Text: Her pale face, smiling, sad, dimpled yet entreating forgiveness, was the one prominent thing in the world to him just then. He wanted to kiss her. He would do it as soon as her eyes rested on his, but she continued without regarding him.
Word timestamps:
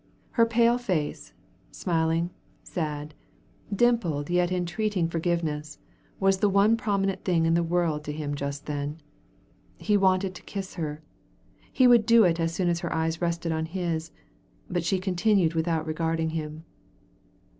Her 0.31 0.47
pale 0.47 0.79
face, 0.79 1.31
smiling, 1.69 2.31
sad, 2.63 3.13
dimpled 3.71 4.31
yet 4.31 4.51
entreating 4.51 5.07
forgiveness, 5.07 5.77
was 6.19 6.39
the 6.39 6.49
one 6.49 6.75
prominent 6.75 7.23
thing 7.23 7.45
in 7.45 7.53
the 7.53 7.61
world 7.61 8.03
to 8.05 8.11
him 8.11 8.33
just 8.33 8.65
then. 8.65 8.99
He 9.77 9.97
wanted 9.97 10.33
to 10.33 10.41
kiss 10.41 10.73
her. 10.73 11.03
He 11.71 11.85
would 11.85 12.07
do 12.07 12.23
it 12.23 12.39
as 12.39 12.51
soon 12.51 12.67
as 12.67 12.79
her 12.79 12.91
eyes 12.91 13.21
rested 13.21 13.51
on 13.51 13.67
his, 13.67 14.09
but 14.67 14.83
she 14.83 14.97
continued 14.97 15.53
without 15.53 15.85
regarding 15.85 16.31
him. 16.31 16.63